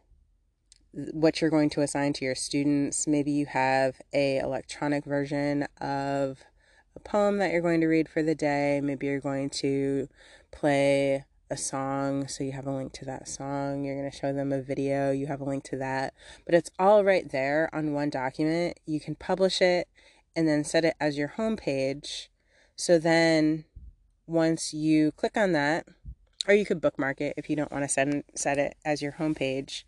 what 0.92 1.40
you're 1.40 1.50
going 1.50 1.70
to 1.72 1.82
assign 1.82 2.14
to 2.14 2.26
your 2.26 2.36
students. 2.36 3.08
Maybe 3.08 3.32
you 3.32 3.46
have 3.46 4.02
a 4.14 4.40
electronic 4.40 5.06
version 5.06 5.68
of 5.80 6.44
a 7.00 7.10
poem 7.10 7.38
that 7.38 7.52
you're 7.52 7.62
going 7.62 7.82
to 7.82 7.88
read 7.88 8.10
for 8.10 8.22
the 8.22 8.36
day. 8.36 8.82
Maybe 8.84 9.08
you're 9.08 9.20
going 9.20 9.50
to 9.52 10.10
play 10.52 11.24
a 11.50 11.58
song, 11.58 12.28
so 12.28 12.44
you 12.44 12.52
have 12.52 12.68
a 12.68 12.76
link 12.76 12.92
to 12.94 13.06
that 13.06 13.28
song. 13.28 13.84
You're 13.84 13.98
going 13.98 14.12
to 14.12 14.16
show 14.16 14.34
them 14.34 14.52
a 14.52 14.62
video, 14.62 15.12
you 15.12 15.28
have 15.28 15.42
a 15.42 15.46
link 15.46 15.64
to 15.66 15.78
that. 15.78 16.14
But 16.46 16.56
it's 16.56 16.70
all 16.78 17.04
right 17.04 17.30
there 17.30 17.70
on 17.74 17.94
one 17.94 18.10
document. 18.10 18.80
You 18.86 19.00
can 19.00 19.16
publish 19.16 19.62
it 19.62 19.88
and 20.36 20.48
then 20.48 20.64
set 20.64 20.86
it 20.86 20.96
as 21.00 21.18
your 21.18 21.30
home 21.30 21.56
page. 21.56 22.30
So 22.76 23.00
then 23.00 23.66
once 24.28 24.74
you 24.74 25.12
click 25.14 25.38
on 25.38 25.54
that, 25.54 25.88
or 26.48 26.54
you 26.54 26.66
could 26.66 26.82
bookmark 26.82 27.22
it 27.22 27.34
if 27.38 27.50
you 27.50 27.56
don't 27.56 27.72
want 27.72 27.84
to 27.84 27.90
set, 27.90 28.08
set 28.36 28.58
it 28.58 28.76
as 28.86 29.02
your 29.02 29.14
home 29.14 29.36
page. 29.36 29.86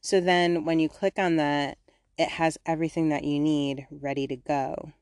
So 0.00 0.20
then 0.20 0.64
when 0.64 0.80
you 0.80 0.88
click 0.88 1.18
on 1.18 1.36
that, 1.36 1.78
it 2.18 2.30
has 2.30 2.58
everything 2.64 3.08
that 3.10 3.24
you 3.24 3.38
need 3.38 3.86
ready 3.90 4.26
to 4.26 4.36
go. 4.36 4.92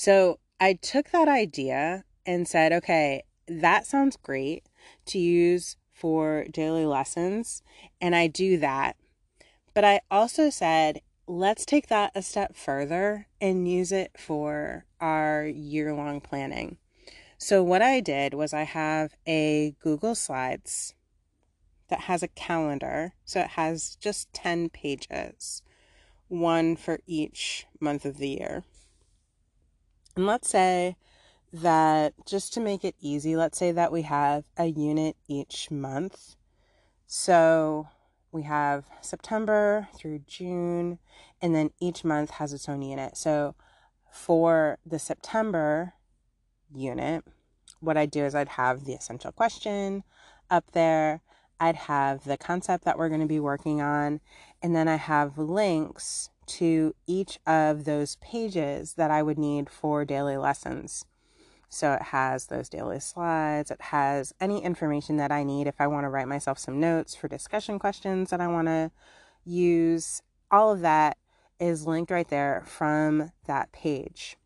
So 0.00 0.38
I 0.58 0.72
took 0.72 1.10
that 1.10 1.28
idea 1.28 2.04
and 2.24 2.48
said, 2.48 2.72
okay, 2.72 3.22
that 3.46 3.84
sounds 3.84 4.16
great 4.16 4.64
to 5.04 5.18
use 5.18 5.76
for 5.92 6.46
daily 6.50 6.86
lessons. 6.86 7.62
And 8.00 8.16
I 8.16 8.26
do 8.26 8.56
that. 8.60 8.96
But 9.74 9.84
I 9.84 10.00
also 10.10 10.48
said, 10.48 11.02
let's 11.26 11.66
take 11.66 11.88
that 11.88 12.12
a 12.14 12.22
step 12.22 12.56
further 12.56 13.26
and 13.42 13.70
use 13.70 13.92
it 13.92 14.12
for 14.16 14.86
our 15.02 15.44
year 15.44 15.92
long 15.92 16.22
planning. 16.22 16.78
So, 17.36 17.62
what 17.62 17.82
I 17.82 18.00
did 18.00 18.32
was 18.32 18.54
I 18.54 18.62
have 18.62 19.12
a 19.26 19.74
Google 19.82 20.14
Slides 20.14 20.94
that 21.88 22.00
has 22.00 22.22
a 22.22 22.28
calendar. 22.28 23.12
So, 23.26 23.40
it 23.40 23.48
has 23.48 23.96
just 24.00 24.32
10 24.32 24.70
pages, 24.70 25.60
one 26.28 26.74
for 26.74 27.00
each 27.06 27.66
month 27.80 28.06
of 28.06 28.16
the 28.16 28.28
year. 28.28 28.64
And 30.16 30.26
let's 30.26 30.48
say 30.48 30.96
that 31.52 32.14
just 32.26 32.52
to 32.54 32.60
make 32.60 32.84
it 32.84 32.94
easy, 33.00 33.36
let's 33.36 33.58
say 33.58 33.72
that 33.72 33.92
we 33.92 34.02
have 34.02 34.44
a 34.56 34.66
unit 34.66 35.16
each 35.28 35.70
month. 35.70 36.36
So, 37.06 37.88
we 38.32 38.42
have 38.42 38.84
September 39.00 39.88
through 39.96 40.20
June, 40.26 40.98
and 41.42 41.54
then 41.54 41.70
each 41.80 42.04
month 42.04 42.30
has 42.32 42.52
its 42.52 42.68
own 42.68 42.82
unit. 42.82 43.16
So, 43.16 43.54
for 44.12 44.78
the 44.86 44.98
September 44.98 45.94
unit, 46.72 47.24
what 47.80 47.96
I'd 47.96 48.10
do 48.10 48.24
is 48.24 48.34
I'd 48.34 48.50
have 48.50 48.84
the 48.84 48.92
essential 48.92 49.32
question 49.32 50.04
up 50.50 50.72
there, 50.72 51.22
I'd 51.58 51.76
have 51.76 52.24
the 52.24 52.36
concept 52.36 52.84
that 52.84 52.98
we're 52.98 53.08
going 53.08 53.20
to 53.20 53.26
be 53.26 53.40
working 53.40 53.80
on, 53.80 54.20
and 54.62 54.74
then 54.74 54.88
I 54.88 54.96
have 54.96 55.38
links 55.38 56.30
to 56.50 56.94
each 57.06 57.38
of 57.46 57.84
those 57.84 58.16
pages 58.16 58.94
that 58.94 59.10
I 59.10 59.22
would 59.22 59.38
need 59.38 59.70
for 59.70 60.04
daily 60.04 60.36
lessons. 60.36 61.04
So 61.68 61.92
it 61.92 62.02
has 62.02 62.46
those 62.46 62.68
daily 62.68 62.98
slides, 62.98 63.70
it 63.70 63.80
has 63.80 64.34
any 64.40 64.62
information 64.62 65.16
that 65.18 65.30
I 65.30 65.44
need 65.44 65.68
if 65.68 65.80
I 65.80 65.86
want 65.86 66.04
to 66.04 66.08
write 66.08 66.26
myself 66.26 66.58
some 66.58 66.80
notes 66.80 67.14
for 67.14 67.28
discussion 67.28 67.78
questions 67.78 68.30
that 68.30 68.40
I 68.40 68.48
want 68.48 68.66
to 68.66 68.90
use. 69.44 70.22
All 70.50 70.72
of 70.72 70.80
that 70.80 71.16
is 71.60 71.86
linked 71.86 72.10
right 72.10 72.28
there 72.28 72.64
from 72.66 73.30
that 73.46 73.70
page. 73.70 74.36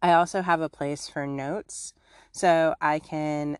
I 0.00 0.12
also 0.12 0.40
have 0.40 0.62
a 0.62 0.70
place 0.70 1.08
for 1.08 1.26
notes 1.26 1.92
so 2.32 2.74
I 2.80 2.98
can 2.98 3.58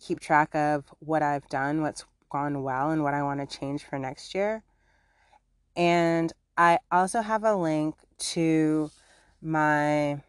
keep 0.00 0.18
track 0.18 0.54
of 0.56 0.92
what 0.98 1.22
I've 1.22 1.48
done, 1.48 1.82
what's 1.82 2.04
gone 2.30 2.64
well, 2.64 2.90
and 2.90 3.04
what 3.04 3.14
I 3.14 3.22
want 3.22 3.48
to 3.48 3.58
change 3.58 3.84
for 3.84 3.98
next 3.98 4.34
year. 4.34 4.64
And 5.76 6.32
I 6.56 6.78
also 6.90 7.20
have 7.20 7.44
a 7.44 7.54
link 7.54 7.96
to 8.18 8.90
my 9.42 10.22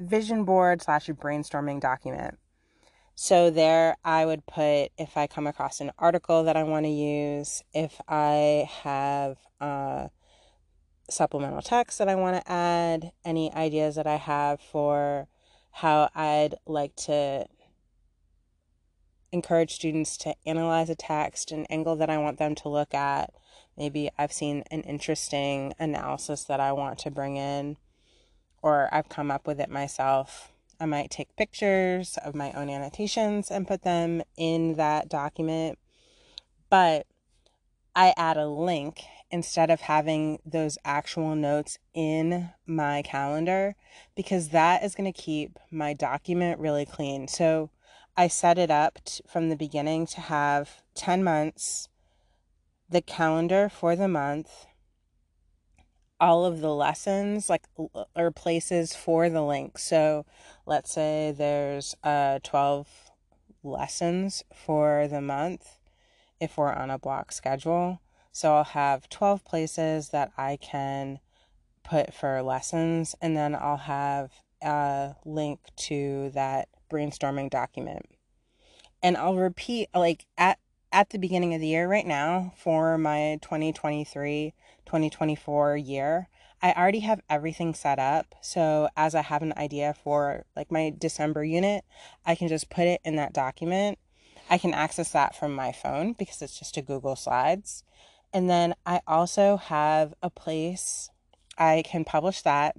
vision 0.00 0.44
board 0.44 0.82
slash 0.82 1.08
brainstorming 1.08 1.80
document. 1.80 2.38
So 3.14 3.50
there 3.50 3.96
I 4.04 4.26
would 4.26 4.46
put 4.46 4.90
if 4.96 5.16
I 5.16 5.26
come 5.26 5.46
across 5.46 5.80
an 5.80 5.90
article 5.98 6.44
that 6.44 6.56
I 6.56 6.62
want 6.62 6.86
to 6.86 6.90
use, 6.90 7.64
if 7.74 8.00
I 8.08 8.68
have 8.82 9.38
supplemental 11.10 11.62
text 11.62 11.98
that 11.98 12.08
I 12.08 12.14
want 12.14 12.36
to 12.36 12.52
add, 12.52 13.12
any 13.24 13.52
ideas 13.52 13.96
that 13.96 14.06
I 14.06 14.16
have 14.16 14.60
for 14.60 15.26
how 15.72 16.10
I'd 16.14 16.54
like 16.66 16.94
to 16.96 17.46
encourage 19.32 19.72
students 19.74 20.16
to 20.18 20.34
analyze 20.46 20.90
a 20.90 20.94
text, 20.94 21.50
an 21.50 21.66
angle 21.66 21.96
that 21.96 22.10
I 22.10 22.18
want 22.18 22.38
them 22.38 22.54
to 22.56 22.68
look 22.68 22.94
at. 22.94 23.30
Maybe 23.78 24.10
I've 24.18 24.32
seen 24.32 24.64
an 24.70 24.82
interesting 24.82 25.72
analysis 25.78 26.44
that 26.44 26.58
I 26.58 26.72
want 26.72 26.98
to 27.00 27.10
bring 27.10 27.36
in, 27.36 27.76
or 28.60 28.88
I've 28.92 29.08
come 29.08 29.30
up 29.30 29.46
with 29.46 29.60
it 29.60 29.70
myself. 29.70 30.52
I 30.80 30.86
might 30.86 31.10
take 31.10 31.36
pictures 31.36 32.18
of 32.24 32.34
my 32.34 32.50
own 32.52 32.68
annotations 32.68 33.50
and 33.50 33.68
put 33.68 33.82
them 33.82 34.22
in 34.36 34.74
that 34.74 35.08
document. 35.08 35.78
But 36.68 37.06
I 37.94 38.14
add 38.16 38.36
a 38.36 38.48
link 38.48 39.04
instead 39.30 39.70
of 39.70 39.82
having 39.82 40.38
those 40.44 40.78
actual 40.84 41.34
notes 41.34 41.78
in 41.94 42.50
my 42.66 43.02
calendar 43.02 43.76
because 44.16 44.48
that 44.48 44.82
is 44.82 44.94
going 44.94 45.12
to 45.12 45.20
keep 45.20 45.58
my 45.70 45.92
document 45.92 46.58
really 46.58 46.86
clean. 46.86 47.28
So 47.28 47.70
I 48.16 48.28
set 48.28 48.58
it 48.58 48.70
up 48.70 48.98
t- 49.04 49.22
from 49.28 49.48
the 49.48 49.56
beginning 49.56 50.06
to 50.08 50.20
have 50.20 50.82
10 50.94 51.22
months, 51.22 51.88
the 52.88 53.02
calendar 53.02 53.68
for 53.68 53.94
the 53.96 54.08
month, 54.08 54.66
all 56.20 56.44
of 56.44 56.60
the 56.60 56.74
lessons 56.74 57.48
like 57.48 57.64
or 58.16 58.30
places 58.30 58.94
for 58.94 59.28
the 59.28 59.42
link. 59.42 59.78
So 59.78 60.26
let's 60.66 60.90
say 60.92 61.32
there's 61.36 61.94
uh 62.02 62.40
12 62.42 62.88
lessons 63.62 64.44
for 64.52 65.06
the 65.08 65.20
month 65.20 65.78
if 66.40 66.56
we're 66.56 66.72
on 66.72 66.90
a 66.90 66.98
block 66.98 67.32
schedule. 67.32 68.00
So 68.32 68.54
I'll 68.54 68.64
have 68.64 69.08
12 69.08 69.44
places 69.44 70.10
that 70.10 70.30
I 70.36 70.56
can 70.56 71.18
put 71.82 72.14
for 72.14 72.42
lessons, 72.42 73.14
and 73.20 73.36
then 73.36 73.54
I'll 73.54 73.78
have 73.78 74.30
a 74.62 75.16
link 75.24 75.60
to 75.76 76.30
that 76.34 76.68
brainstorming 76.90 77.50
document. 77.50 78.06
And 79.02 79.16
I'll 79.16 79.36
repeat, 79.36 79.88
like, 79.94 80.26
at 80.36 80.58
at 80.92 81.10
the 81.10 81.18
beginning 81.18 81.54
of 81.54 81.60
the 81.60 81.68
year 81.68 81.88
right 81.88 82.06
now 82.06 82.52
for 82.56 82.96
my 82.96 83.38
2023 83.42 84.54
2024 84.86 85.76
year 85.76 86.28
i 86.62 86.72
already 86.72 87.00
have 87.00 87.20
everything 87.28 87.74
set 87.74 87.98
up. 87.98 88.34
So 88.40 88.88
as 88.96 89.14
i 89.14 89.22
have 89.22 89.42
an 89.42 89.52
idea 89.56 89.94
for 90.02 90.44
like 90.56 90.72
my 90.72 90.92
december 90.96 91.44
unit 91.44 91.84
i 92.26 92.34
can 92.34 92.48
just 92.48 92.70
put 92.70 92.86
it 92.86 93.00
in 93.04 93.16
that 93.16 93.32
document. 93.32 93.98
I 94.50 94.58
can 94.58 94.72
access 94.72 95.10
that 95.12 95.36
from 95.36 95.54
my 95.54 95.72
phone 95.72 96.14
because 96.14 96.40
it's 96.40 96.58
just 96.58 96.76
a 96.76 96.82
google 96.82 97.16
slides. 97.16 97.84
And 98.32 98.48
then 98.48 98.74
I 98.86 99.00
also 99.06 99.56
have 99.56 100.14
a 100.22 100.30
place 100.30 101.10
I 101.56 101.82
can 101.84 102.04
publish 102.04 102.42
that 102.42 102.76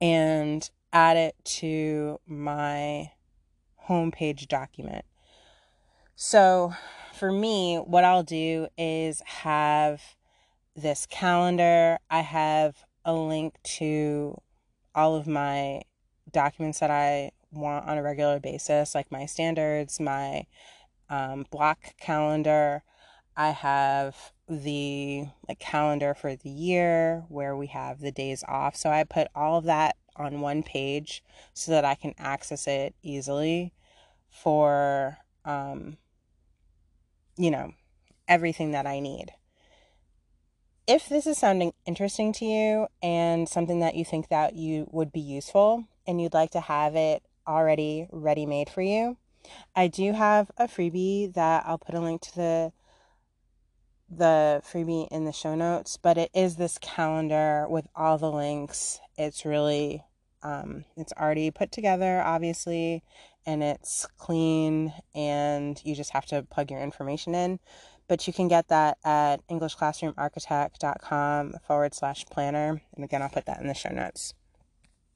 and 0.00 0.68
add 0.92 1.16
it 1.16 1.36
to 1.44 2.20
my 2.26 3.12
homepage 3.88 4.48
document. 4.48 5.04
So 6.18 6.72
for 7.12 7.30
me, 7.30 7.76
what 7.76 8.02
I'll 8.02 8.22
do 8.22 8.68
is 8.78 9.20
have 9.26 10.00
this 10.74 11.04
calendar. 11.04 11.98
I 12.10 12.20
have 12.20 12.74
a 13.04 13.12
link 13.12 13.56
to 13.64 14.40
all 14.94 15.14
of 15.14 15.26
my 15.26 15.82
documents 16.32 16.80
that 16.80 16.90
I 16.90 17.32
want 17.52 17.86
on 17.86 17.98
a 17.98 18.02
regular 18.02 18.40
basis, 18.40 18.94
like 18.94 19.12
my 19.12 19.26
standards, 19.26 20.00
my 20.00 20.46
um, 21.10 21.44
block 21.50 21.94
calendar. 22.00 22.82
I 23.36 23.50
have 23.50 24.32
the 24.48 25.26
like 25.46 25.58
calendar 25.58 26.14
for 26.14 26.34
the 26.34 26.48
year 26.48 27.24
where 27.28 27.54
we 27.54 27.66
have 27.66 28.00
the 28.00 28.10
days 28.10 28.42
off. 28.48 28.74
So 28.74 28.88
I 28.88 29.04
put 29.04 29.28
all 29.34 29.58
of 29.58 29.64
that 29.64 29.96
on 30.16 30.40
one 30.40 30.62
page 30.62 31.22
so 31.52 31.72
that 31.72 31.84
I 31.84 31.94
can 31.94 32.14
access 32.16 32.66
it 32.66 32.94
easily 33.02 33.74
for 34.30 35.18
um 35.44 35.98
you 37.36 37.50
know, 37.50 37.72
everything 38.28 38.72
that 38.72 38.86
I 38.86 39.00
need. 39.00 39.32
If 40.86 41.08
this 41.08 41.26
is 41.26 41.38
sounding 41.38 41.72
interesting 41.84 42.32
to 42.34 42.44
you 42.44 42.86
and 43.02 43.48
something 43.48 43.80
that 43.80 43.96
you 43.96 44.04
think 44.04 44.28
that 44.28 44.54
you 44.54 44.88
would 44.92 45.12
be 45.12 45.20
useful 45.20 45.84
and 46.06 46.20
you'd 46.20 46.34
like 46.34 46.52
to 46.52 46.60
have 46.60 46.94
it 46.94 47.22
already 47.46 48.06
ready 48.12 48.46
made 48.46 48.70
for 48.70 48.82
you, 48.82 49.16
I 49.74 49.88
do 49.88 50.12
have 50.12 50.50
a 50.56 50.66
freebie 50.66 51.32
that 51.34 51.64
I'll 51.66 51.78
put 51.78 51.94
a 51.94 52.00
link 52.00 52.20
to 52.22 52.34
the 52.34 52.72
the 54.08 54.62
freebie 54.64 55.08
in 55.10 55.24
the 55.24 55.32
show 55.32 55.56
notes, 55.56 55.96
but 55.96 56.16
it 56.16 56.30
is 56.32 56.56
this 56.56 56.78
calendar 56.78 57.66
with 57.68 57.88
all 57.96 58.18
the 58.18 58.30
links. 58.30 59.00
It's 59.18 59.44
really, 59.44 60.04
um, 60.44 60.84
it's 60.96 61.12
already 61.14 61.50
put 61.50 61.72
together, 61.72 62.22
obviously, 62.22 63.02
and 63.46 63.62
it's 63.62 64.06
clean, 64.18 64.92
and 65.14 65.80
you 65.84 65.94
just 65.94 66.10
have 66.10 66.26
to 66.26 66.42
plug 66.42 66.70
your 66.70 66.80
information 66.80 67.34
in. 67.34 67.60
But 68.08 68.26
you 68.26 68.32
can 68.32 68.48
get 68.48 68.68
that 68.68 68.98
at 69.04 69.46
EnglishClassroomArchitect.com 69.48 71.54
forward 71.66 71.94
slash 71.94 72.24
planner. 72.26 72.82
And 72.94 73.04
again, 73.04 73.22
I'll 73.22 73.28
put 73.28 73.46
that 73.46 73.60
in 73.60 73.66
the 73.66 73.74
show 73.74 73.90
notes. 73.90 74.34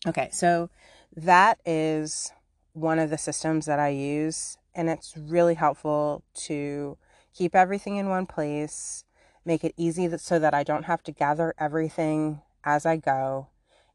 Okay, 0.07 0.29
so 0.33 0.71
that 1.15 1.61
is 1.67 2.33
one 2.73 2.99
of 2.99 3.11
the 3.11 3.19
systems 3.19 3.67
that 3.67 3.79
I 3.79 3.89
use, 3.89 4.57
and 4.75 4.89
it's 4.89 5.17
really 5.17 5.55
helpful 5.55 6.25
to 6.47 6.97
keep 7.35 7.55
everything 7.55 7.97
in 7.97 8.09
one 8.09 8.27
place, 8.27 9.05
make 9.45 9.65
it 9.65 9.75
easy 9.77 10.09
so 10.19 10.39
that 10.39 10.55
I 10.55 10.63
don't 10.63 10.85
have 10.85 11.03
to 11.05 11.13
gather 11.13 11.55
everything 11.59 12.41
as 12.65 12.87
I 12.87 12.97
go. 12.97 13.49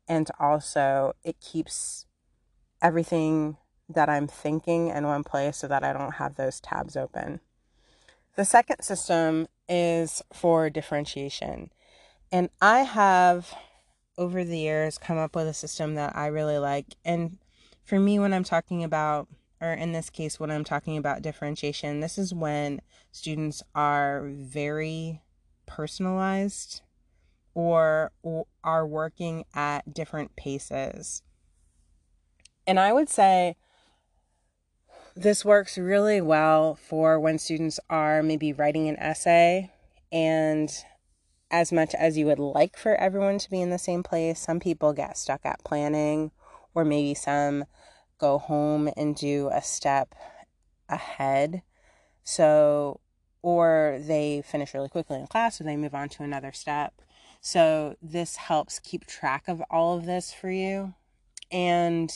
And 0.07 0.29
also, 0.39 1.13
it 1.23 1.39
keeps 1.39 2.05
everything 2.81 3.57
that 3.89 4.09
I'm 4.09 4.27
thinking 4.27 4.89
in 4.89 5.05
one 5.05 5.23
place 5.23 5.57
so 5.57 5.67
that 5.67 5.83
I 5.83 5.93
don't 5.93 6.15
have 6.15 6.35
those 6.35 6.59
tabs 6.59 6.95
open. 6.95 7.39
The 8.35 8.45
second 8.45 8.81
system 8.81 9.47
is 9.69 10.21
for 10.33 10.69
differentiation. 10.69 11.71
And 12.31 12.49
I 12.61 12.79
have, 12.79 13.53
over 14.17 14.43
the 14.43 14.57
years, 14.57 14.97
come 14.97 15.17
up 15.17 15.35
with 15.35 15.47
a 15.47 15.53
system 15.53 15.95
that 15.95 16.15
I 16.15 16.27
really 16.27 16.57
like. 16.57 16.95
And 17.05 17.37
for 17.83 17.99
me, 17.99 18.19
when 18.19 18.33
I'm 18.33 18.43
talking 18.43 18.83
about 18.83 19.27
or 19.61 19.73
in 19.73 19.93
this 19.93 20.09
case, 20.09 20.39
when 20.39 20.51
I'm 20.51 20.63
talking 20.63 20.97
about 20.97 21.21
differentiation, 21.21 21.99
this 21.99 22.17
is 22.17 22.33
when 22.33 22.81
students 23.11 23.63
are 23.73 24.27
very 24.27 25.21
personalized 25.65 26.81
or, 27.53 28.11
are 28.63 28.85
working 28.85 29.45
at 29.53 29.93
different 29.93 30.35
paces. 30.35 31.23
And 32.67 32.79
I 32.79 32.91
would 32.91 33.09
say 33.09 33.55
this 35.15 35.45
works 35.45 35.77
really 35.77 36.21
well 36.21 36.75
for 36.75 37.19
when 37.19 37.37
students 37.37 37.79
are 37.89 38.21
maybe 38.21 38.51
writing 38.51 38.89
an 38.89 38.97
essay 38.97 39.71
and 40.11 40.69
as 41.51 41.71
much 41.71 41.93
as 41.95 42.17
you 42.17 42.25
would 42.25 42.39
like 42.39 42.77
for 42.77 42.95
everyone 42.95 43.37
to 43.37 43.49
be 43.49 43.61
in 43.61 43.69
the 43.69 43.77
same 43.77 44.03
place, 44.03 44.39
some 44.39 44.59
people 44.59 44.93
get 44.93 45.17
stuck 45.17 45.45
at 45.45 45.63
planning, 45.63 46.31
or 46.73 46.83
maybe 46.83 47.13
some 47.13 47.65
go 48.17 48.37
home 48.37 48.89
and 48.97 49.15
do 49.15 49.49
a 49.53 49.61
step 49.61 50.15
ahead. 50.89 51.61
So, 52.23 52.99
or 53.41 53.99
they 54.01 54.41
finish 54.45 54.73
really 54.73 54.89
quickly 54.89 55.19
in 55.19 55.27
class, 55.27 55.61
or 55.61 55.63
they 55.63 55.77
move 55.77 55.95
on 55.95 56.09
to 56.09 56.23
another 56.23 56.51
step. 56.51 57.01
So, 57.41 57.95
this 58.01 58.35
helps 58.37 58.79
keep 58.79 59.05
track 59.05 59.47
of 59.47 59.61
all 59.69 59.97
of 59.97 60.05
this 60.05 60.33
for 60.33 60.49
you. 60.49 60.95
And 61.51 62.11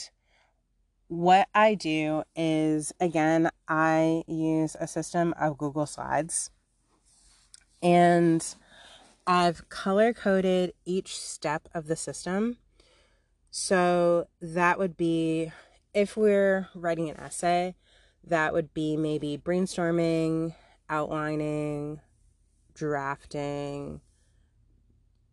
what 1.09 1.47
I 1.55 1.73
do 1.73 2.23
is, 2.35 2.93
again, 2.99 3.49
I 3.67 4.23
use 4.27 4.77
a 4.79 4.87
system 4.87 5.33
of 5.39 5.57
Google 5.57 5.87
Slides. 5.87 6.51
And 7.81 8.45
I've 9.25 9.67
color 9.69 10.13
coded 10.13 10.73
each 10.85 11.17
step 11.17 11.67
of 11.73 11.87
the 11.87 11.95
system. 11.95 12.57
So 13.49 14.27
that 14.39 14.77
would 14.77 14.95
be 14.95 15.51
if 15.95 16.15
we're 16.15 16.69
writing 16.75 17.09
an 17.09 17.19
essay, 17.19 17.75
that 18.23 18.53
would 18.53 18.71
be 18.75 18.95
maybe 18.95 19.35
brainstorming, 19.35 20.53
outlining, 20.89 22.01
drafting, 22.75 24.01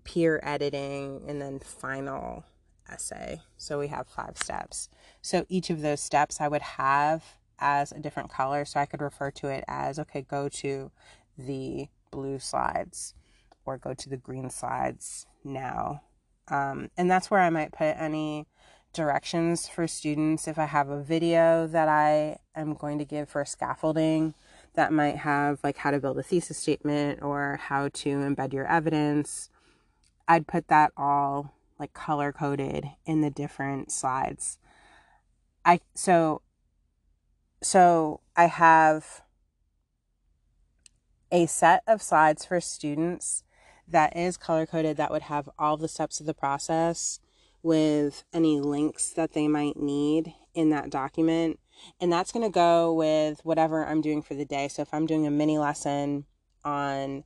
peer 0.05 0.41
editing, 0.43 1.23
and 1.29 1.43
then 1.43 1.59
final 1.59 2.45
essay. 2.91 3.41
So 3.57 3.79
we 3.79 3.89
have 3.89 4.07
five 4.07 4.37
steps. 4.37 4.89
So 5.23 5.45
each 5.49 5.71
of 5.71 5.83
those 5.83 6.01
steps 6.01 6.41
I 6.41 6.49
would 6.49 6.63
have 6.63 7.25
as 7.59 7.93
a 7.93 7.99
different 7.99 8.31
color. 8.31 8.65
So 8.65 8.81
I 8.81 8.87
could 8.87 9.01
refer 9.01 9.31
to 9.33 9.49
it 9.49 9.65
as 9.69 9.99
okay, 9.99 10.23
go 10.23 10.49
to 10.49 10.91
the 11.39 11.89
blue 12.11 12.39
slides 12.39 13.15
or 13.65 13.79
go 13.79 13.95
to 13.95 14.09
the 14.09 14.17
green 14.17 14.51
slides 14.51 15.27
now. 15.45 16.03
Um, 16.49 16.91
and 16.97 17.11
that's 17.11 17.31
where 17.31 17.41
I 17.41 17.51
might 17.51 17.73
put 17.73 17.97
any 17.99 18.47
directions 18.93 19.69
for 19.69 19.87
students 19.87 20.49
if 20.49 20.59
I 20.59 20.65
have 20.65 20.89
a 20.89 21.03
video 21.03 21.67
that 21.67 21.89
I 21.89 22.39
am 22.55 22.75
going 22.75 22.99
to 22.99 23.05
give 23.05 23.29
for 23.29 23.45
scaffolding 23.45 24.35
that 24.75 24.93
might 24.93 25.17
have 25.17 25.59
like 25.63 25.79
how 25.79 25.91
to 25.91 25.99
build 25.99 26.19
a 26.19 26.23
thesis 26.23 26.57
statement 26.57 27.23
or 27.23 27.59
how 27.61 27.89
to 27.89 28.09
embed 28.09 28.53
your 28.53 28.67
evidence. 28.67 29.51
I'd 30.29 30.47
put 30.47 30.69
that 30.69 30.93
all 30.97 31.53
like 31.79 31.93
color 31.93 32.33
coded 32.33 32.87
in 33.05 33.21
the 33.21 33.31
different 33.31 33.91
slides. 33.91 34.59
I 35.65 35.81
so 35.95 36.43
so 37.63 38.21
I 38.37 38.47
have 38.47 39.23
a 41.33 41.47
set 41.47 41.83
of 41.87 42.03
slides 42.03 42.45
for 42.45 42.61
students 42.61 43.43
that 43.89 44.17
is 44.17 44.37
color 44.37 44.67
coded 44.67 44.97
that 44.97 45.11
would 45.11 45.23
have 45.23 45.49
all 45.59 45.77
the 45.77 45.89
steps 45.89 46.21
of 46.21 46.27
the 46.27 46.35
process 46.35 47.21
with 47.63 48.25
any 48.33 48.61
links 48.61 49.11
that 49.11 49.33
they 49.33 49.49
might 49.49 49.77
need 49.77 50.35
in 50.55 50.71
that 50.71 50.91
document. 50.91 51.59
And 52.01 52.13
that's 52.13 52.33
going 52.33 52.45
to 52.45 52.53
go 52.53 52.93
with 52.93 53.41
whatever 53.45 53.85
I'm 53.85 54.01
doing 54.01 54.23
for 54.23 54.35
the 54.35 54.45
day. 54.45 54.69
So 54.69 54.83
if 54.83 54.95
I'm 54.95 55.07
doing 55.07 55.27
a 55.27 55.31
mini 55.31 55.59
lesson 55.59 56.25
on 56.65 57.25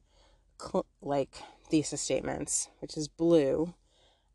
cl- 0.60 0.86
like 1.00 1.42
thesis 1.68 2.00
statements, 2.00 2.68
which 2.80 2.96
is 2.96 3.06
blue, 3.06 3.74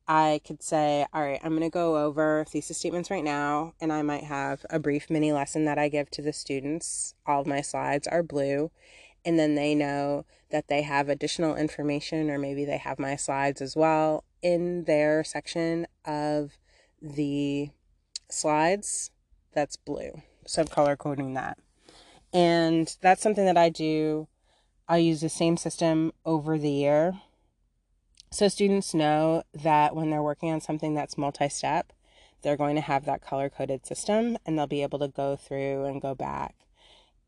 I 0.08 0.42
could 0.46 0.62
say, 0.62 1.06
all 1.14 1.24
right, 1.24 1.40
I'm 1.44 1.52
going 1.52 1.62
to 1.62 1.70
go 1.70 1.98
over 1.98 2.46
thesis 2.48 2.78
statements 2.78 3.10
right 3.10 3.24
now, 3.24 3.74
and 3.82 3.92
I 3.92 4.04
might 4.04 4.26
have 4.26 4.66
a 4.70 4.80
brief 4.80 5.10
mini 5.10 5.32
lesson 5.32 5.66
that 5.66 5.80
I 5.80 5.90
give 5.90 6.12
to 6.12 6.22
the 6.22 6.34
students. 6.34 7.16
All 7.26 7.42
of 7.42 7.48
my 7.48 7.62
slides 7.62 8.08
are 8.08 8.22
blue, 8.22 8.70
and 9.24 9.40
then 9.40 9.56
they 9.56 9.74
know 9.74 10.26
that 10.52 10.68
they 10.68 10.84
have 10.84 11.10
additional 11.10 11.56
information, 11.56 12.30
or 12.30 12.38
maybe 12.38 12.66
they 12.66 12.78
have 12.78 13.00
my 13.00 13.16
slides 13.16 13.62
as 13.62 13.76
well 13.76 14.24
in 14.44 14.84
their 14.84 15.24
section 15.24 15.88
of 16.06 16.58
the 17.02 17.70
slides 18.30 19.10
that's 19.54 19.76
blue. 19.76 20.22
So 20.46 20.62
I'm 20.62 20.68
color 20.68 20.96
coding 20.96 21.34
that. 21.34 21.58
And 22.32 22.96
that's 23.02 23.24
something 23.24 23.46
that 23.46 23.58
I 23.58 23.70
do. 23.70 24.28
I 24.88 24.98
use 24.98 25.22
the 25.22 25.30
same 25.30 25.58
system 25.58 26.12
over 26.26 26.60
the 26.60 26.70
year 26.70 27.22
so 28.36 28.50
students 28.50 28.94
know 28.94 29.44
that 29.54 29.96
when 29.96 30.10
they're 30.10 30.22
working 30.22 30.52
on 30.52 30.60
something 30.60 30.94
that's 30.94 31.18
multi 31.18 31.48
step, 31.48 31.94
they're 32.42 32.58
going 32.58 32.76
to 32.76 32.82
have 32.82 33.06
that 33.06 33.22
color 33.22 33.50
coded 33.50 33.86
system 33.86 34.38
and 34.46 34.60
they'll 34.60 34.68
be 34.68 34.84
able 34.84 35.00
to 35.00 35.08
go 35.08 35.38
through 35.38 35.86
and 35.86 36.02
go 36.02 36.14
back. 36.14 36.54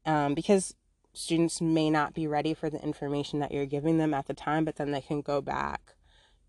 Um, 0.05 0.33
because 0.33 0.75
students 1.13 1.61
may 1.61 1.89
not 1.89 2.13
be 2.13 2.27
ready 2.27 2.53
for 2.53 2.69
the 2.69 2.83
information 2.83 3.39
that 3.39 3.53
you're 3.53 3.65
giving 3.65 3.99
them 3.99 4.13
at 4.13 4.27
the 4.27 4.33
time, 4.33 4.65
but 4.65 4.75
then 4.75 4.91
they 4.91 4.99
can 4.99 5.21
go 5.21 5.39
back 5.39 5.95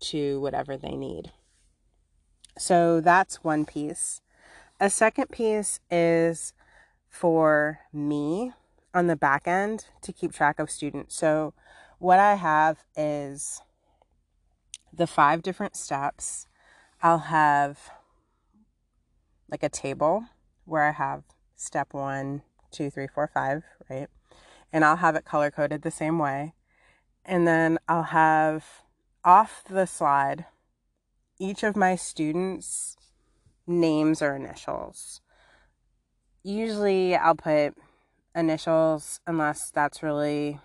to 0.01 0.41
whatever 0.41 0.75
they 0.75 0.97
need. 0.97 1.31
So 2.57 2.99
that's 2.99 3.41
one 3.41 3.63
piece. 3.65 4.19
A 4.77 4.89
second 4.89 5.29
piece 5.29 5.79
is 5.89 6.51
for 7.07 7.79
me 7.93 8.51
on 8.93 9.07
the 9.07 9.15
back 9.15 9.47
end 9.47 9.85
to 10.01 10.11
keep 10.11 10.33
track 10.33 10.59
of 10.59 10.69
students. 10.69 11.15
So 11.15 11.53
what 11.97 12.19
I 12.19 12.35
have 12.35 12.83
is 12.97 13.61
the 14.93 15.07
five 15.07 15.41
different 15.41 15.75
steps, 15.75 16.47
I'll 17.01 17.19
have 17.19 17.91
like 19.49 19.63
a 19.63 19.69
table 19.69 20.25
where 20.65 20.83
I 20.83 20.91
have 20.91 21.23
step 21.55 21.93
one, 21.93 22.43
two, 22.71 22.89
three, 22.89 23.07
four, 23.07 23.29
five, 23.33 23.63
right? 23.89 24.07
And 24.71 24.85
I'll 24.85 24.97
have 24.97 25.15
it 25.15 25.25
color 25.25 25.49
coded 25.51 25.81
the 25.81 25.91
same 25.91 26.19
way. 26.19 26.53
And 27.25 27.47
then 27.47 27.79
I'll 27.87 28.03
have 28.03 28.65
off 29.23 29.63
the 29.69 29.85
slide 29.85 30.45
each 31.39 31.63
of 31.63 31.75
my 31.75 31.95
students' 31.95 32.97
names 33.65 34.21
or 34.21 34.35
initials. 34.35 35.21
Usually 36.43 37.15
I'll 37.15 37.35
put 37.35 37.75
initials 38.35 39.19
unless 39.25 39.71
that's 39.71 40.03
really, 40.03 40.59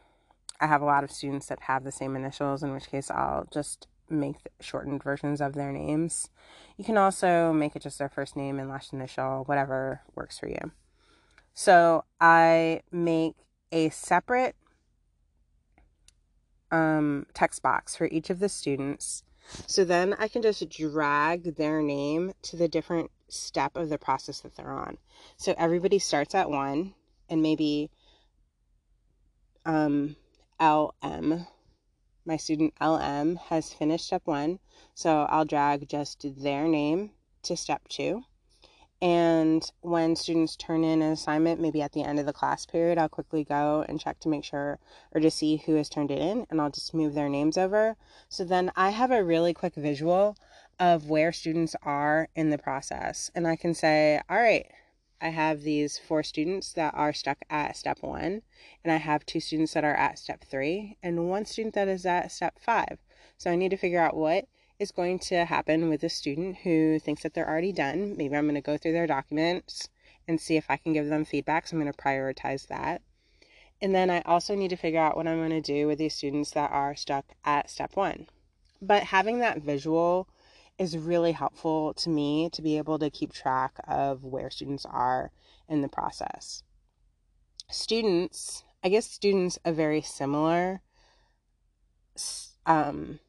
I 0.60 0.66
have 0.66 0.82
a 0.82 0.86
lot 0.86 1.04
of 1.04 1.10
students 1.10 1.46
that 1.46 1.62
have 1.62 1.84
the 1.84 1.92
same 1.92 2.16
initials, 2.16 2.62
in 2.62 2.72
which 2.72 2.88
case 2.88 3.10
I'll 3.10 3.46
just 3.52 3.88
make 4.08 4.36
shortened 4.60 5.02
versions 5.02 5.40
of 5.40 5.54
their 5.54 5.72
names. 5.72 6.30
You 6.76 6.84
can 6.84 6.98
also 6.98 7.52
make 7.52 7.76
it 7.76 7.82
just 7.82 7.98
their 7.98 8.08
first 8.08 8.36
name 8.36 8.58
and 8.58 8.68
last 8.68 8.92
initial, 8.92 9.44
whatever 9.44 10.02
works 10.14 10.38
for 10.38 10.48
you. 10.48 10.72
So 11.54 12.04
I 12.20 12.82
make 12.90 13.36
a 13.70 13.88
separate 13.90 14.56
um, 16.70 17.26
text 17.34 17.62
box 17.62 17.96
for 17.96 18.06
each 18.06 18.30
of 18.30 18.40
the 18.40 18.48
students. 18.48 19.22
So 19.66 19.84
then 19.84 20.14
I 20.18 20.28
can 20.28 20.42
just 20.42 20.68
drag 20.68 21.56
their 21.56 21.82
name 21.82 22.32
to 22.42 22.56
the 22.56 22.68
different 22.68 23.10
step 23.28 23.76
of 23.76 23.88
the 23.88 23.98
process 23.98 24.40
that 24.40 24.56
they're 24.56 24.72
on. 24.72 24.98
So 25.36 25.54
everybody 25.56 25.98
starts 25.98 26.34
at 26.34 26.50
one 26.50 26.94
and 27.28 27.42
maybe 27.42 27.90
um, 29.64 30.16
LM 30.60 31.46
my 32.24 32.36
student 32.36 32.74
LM 32.80 33.36
has 33.36 33.72
finished 33.72 34.06
step 34.06 34.22
one. 34.24 34.58
So 34.94 35.26
I'll 35.28 35.44
drag 35.44 35.88
just 35.88 36.24
their 36.42 36.66
name 36.66 37.10
to 37.42 37.56
step 37.56 37.88
two. 37.88 38.24
And 39.02 39.70
when 39.82 40.16
students 40.16 40.56
turn 40.56 40.82
in 40.82 41.02
an 41.02 41.12
assignment, 41.12 41.60
maybe 41.60 41.82
at 41.82 41.92
the 41.92 42.02
end 42.02 42.18
of 42.18 42.26
the 42.26 42.32
class 42.32 42.64
period, 42.64 42.96
I'll 42.96 43.08
quickly 43.08 43.44
go 43.44 43.84
and 43.86 44.00
check 44.00 44.18
to 44.20 44.30
make 44.30 44.44
sure 44.44 44.78
or 45.12 45.20
to 45.20 45.30
see 45.30 45.62
who 45.66 45.74
has 45.74 45.90
turned 45.90 46.10
it 46.10 46.20
in, 46.20 46.46
and 46.48 46.60
I'll 46.60 46.70
just 46.70 46.94
move 46.94 47.12
their 47.12 47.28
names 47.28 47.58
over. 47.58 47.96
So 48.30 48.44
then 48.44 48.72
I 48.76 48.90
have 48.90 49.10
a 49.10 49.22
really 49.22 49.52
quick 49.52 49.74
visual 49.74 50.38
of 50.80 51.10
where 51.10 51.32
students 51.32 51.76
are 51.82 52.28
in 52.34 52.50
the 52.50 52.56
process. 52.56 53.30
And 53.34 53.46
I 53.46 53.56
can 53.56 53.74
say, 53.74 54.20
all 54.30 54.38
right, 54.38 54.66
I 55.20 55.28
have 55.28 55.62
these 55.62 55.98
four 55.98 56.22
students 56.22 56.72
that 56.74 56.94
are 56.94 57.12
stuck 57.12 57.38
at 57.48 57.76
step 57.76 58.02
one, 58.02 58.42
and 58.82 58.92
I 58.92 58.96
have 58.96 59.24
two 59.24 59.40
students 59.40 59.72
that 59.74 59.84
are 59.84 59.94
at 59.94 60.18
step 60.18 60.44
three, 60.44 60.96
and 61.02 61.28
one 61.28 61.44
student 61.44 61.74
that 61.74 61.88
is 61.88 62.04
at 62.04 62.32
step 62.32 62.58
five. 62.58 62.98
So 63.38 63.50
I 63.50 63.56
need 63.56 63.70
to 63.70 63.76
figure 63.76 64.00
out 64.00 64.16
what 64.16 64.46
is 64.78 64.90
going 64.90 65.18
to 65.20 65.44
happen 65.44 65.88
with 65.88 66.02
a 66.02 66.08
student 66.08 66.56
who 66.58 66.98
thinks 66.98 67.22
that 67.22 67.34
they're 67.34 67.48
already 67.48 67.72
done. 67.72 68.16
Maybe 68.16 68.36
I'm 68.36 68.44
going 68.44 68.54
to 68.56 68.60
go 68.60 68.76
through 68.76 68.92
their 68.92 69.06
documents 69.06 69.88
and 70.26 70.40
see 70.40 70.56
if 70.56 70.66
I 70.68 70.76
can 70.76 70.92
give 70.92 71.08
them 71.08 71.24
feedback. 71.24 71.66
So 71.66 71.76
I'm 71.76 71.82
going 71.82 71.92
to 71.92 71.98
prioritize 71.98 72.66
that. 72.68 73.02
And 73.80 73.94
then 73.94 74.10
I 74.10 74.20
also 74.22 74.54
need 74.54 74.70
to 74.70 74.76
figure 74.76 75.00
out 75.00 75.16
what 75.16 75.26
I'm 75.26 75.38
going 75.38 75.50
to 75.50 75.60
do 75.60 75.86
with 75.86 75.98
these 75.98 76.14
students 76.14 76.50
that 76.52 76.70
are 76.70 76.96
stuck 76.96 77.26
at 77.44 77.70
step 77.70 77.96
one. 77.96 78.26
But 78.80 79.04
having 79.04 79.38
that 79.38 79.62
visual 79.62 80.28
is 80.78 80.98
really 80.98 81.32
helpful 81.32 81.94
to 81.94 82.10
me 82.10 82.50
to 82.50 82.62
be 82.62 82.78
able 82.78 82.98
to 82.98 83.10
keep 83.10 83.32
track 83.32 83.78
of 83.86 84.24
where 84.24 84.50
students 84.50 84.84
are 84.84 85.30
in 85.68 85.82
the 85.82 85.88
process. 85.88 86.62
Students, 87.70 88.64
I 88.82 88.88
guess 88.88 89.10
students 89.10 89.58
a 89.64 89.72
very 89.72 90.02
similar 90.02 90.82
um, 92.66 93.20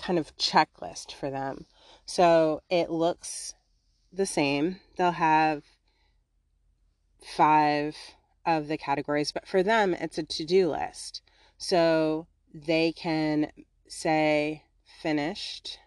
kind 0.00 0.18
of 0.18 0.36
checklist 0.36 1.12
for 1.12 1.30
them. 1.30 1.66
So 2.06 2.62
it 2.70 2.90
looks 2.90 3.54
the 4.12 4.26
same. 4.26 4.80
They'll 4.96 5.12
have 5.12 5.64
five 7.24 7.96
of 8.44 8.68
the 8.68 8.76
categories, 8.76 9.32
but 9.32 9.46
for 9.46 9.62
them, 9.62 9.94
it's 9.94 10.18
a 10.18 10.22
to 10.24 10.44
do 10.44 10.70
list. 10.70 11.22
So 11.56 12.26
they 12.52 12.92
can 12.92 13.52
say 13.88 14.64
finished 15.00 15.78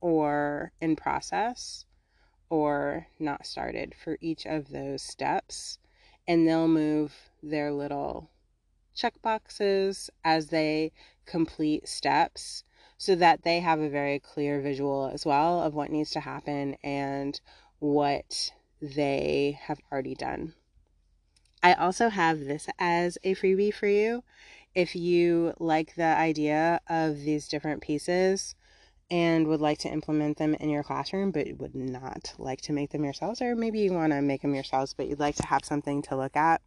or 0.00 0.72
in 0.80 0.96
process 0.96 1.84
or 2.50 3.06
not 3.18 3.46
started 3.46 3.94
for 3.94 4.16
each 4.20 4.46
of 4.46 4.70
those 4.70 5.02
steps. 5.02 5.78
And 6.26 6.46
they'll 6.46 6.68
move 6.68 7.14
their 7.42 7.72
little 7.72 8.30
check 8.94 9.20
boxes 9.22 10.10
as 10.24 10.48
they 10.48 10.92
complete 11.24 11.88
steps 11.88 12.64
so 12.96 13.14
that 13.14 13.42
they 13.42 13.60
have 13.60 13.80
a 13.80 13.88
very 13.88 14.18
clear 14.18 14.60
visual 14.60 15.10
as 15.12 15.24
well 15.24 15.62
of 15.62 15.74
what 15.74 15.90
needs 15.90 16.10
to 16.10 16.20
happen 16.20 16.76
and 16.82 17.40
what 17.78 18.52
they 18.82 19.58
have 19.62 19.78
already 19.90 20.14
done. 20.14 20.54
I 21.62 21.74
also 21.74 22.08
have 22.08 22.40
this 22.40 22.68
as 22.78 23.18
a 23.24 23.34
freebie 23.34 23.74
for 23.74 23.86
you. 23.86 24.24
If 24.74 24.94
you 24.94 25.54
like 25.58 25.94
the 25.94 26.04
idea 26.04 26.80
of 26.88 27.20
these 27.20 27.48
different 27.48 27.82
pieces 27.82 28.54
and 29.10 29.46
would 29.46 29.60
like 29.60 29.78
to 29.78 29.88
implement 29.88 30.36
them 30.38 30.54
in 30.54 30.70
your 30.70 30.82
classroom, 30.82 31.30
but 31.30 31.46
would 31.58 31.74
not 31.74 32.34
like 32.38 32.62
to 32.62 32.72
make 32.72 32.90
them 32.90 33.04
yourselves, 33.04 33.40
or 33.40 33.54
maybe 33.56 33.78
you 33.78 33.92
want 33.92 34.12
to 34.12 34.20
make 34.20 34.42
them 34.42 34.54
yourselves, 34.54 34.92
but 34.94 35.06
you'd 35.08 35.20
like 35.20 35.36
to 35.36 35.46
have 35.46 35.64
something 35.64 36.02
to 36.02 36.16
look 36.16 36.36
at, 36.36 36.60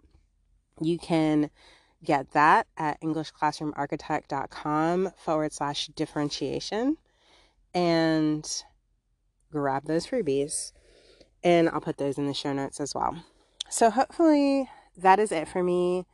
you 0.79 0.97
can 0.97 1.49
get 2.03 2.31
that 2.31 2.65
at 2.77 2.99
EnglishClassroomArchitect.com 3.01 5.11
forward 5.17 5.53
slash 5.53 5.87
differentiation 5.89 6.97
and 7.73 8.63
grab 9.51 9.85
those 9.85 10.07
freebies. 10.07 10.71
And 11.43 11.69
I'll 11.69 11.81
put 11.81 11.97
those 11.97 12.17
in 12.17 12.27
the 12.27 12.33
show 12.33 12.53
notes 12.53 12.79
as 12.79 12.95
well. 12.95 13.23
So, 13.69 13.89
hopefully, 13.89 14.69
that 14.97 15.19
is 15.19 15.31
it 15.31 15.47
for 15.47 15.63
me. 15.63 16.05